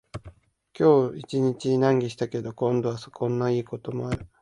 [0.73, 4.27] 今日一日難儀したけれど、今度はこんないいこともある